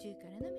[0.00, 0.49] 10からの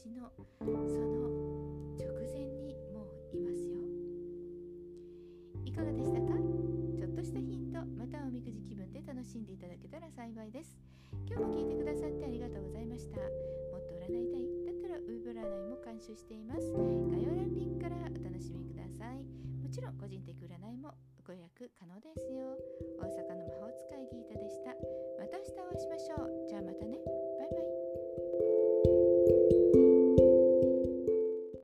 [0.00, 0.72] ちのその
[2.00, 3.76] 直前にもういますよ。
[5.66, 6.32] いかがでしたか？
[6.96, 10.80] ちょっとしたヒントまたおみくじ気分で楽しんでいただけたら幸いです。
[11.28, 13.20] 今日も聞いてくださってありがとうございました。
[13.20, 13.28] も
[13.76, 16.72] っと占いたいだったらウーブ占いも監修しています。
[17.12, 19.20] 概要欄リンクからお楽しみください。
[19.60, 20.96] もちろん個人的占いも
[21.28, 22.56] ご予約可能ですよ。
[22.96, 24.72] 大阪の魔法使いギータでした。
[25.20, 26.29] また明日お会いしましょう。